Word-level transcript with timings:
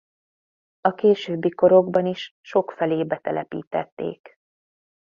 A 0.81 0.93
későbbi 0.93 1.49
korokban 1.49 2.05
is 2.05 2.35
sokfelé 2.41 3.03
betelepítették. 3.03 4.39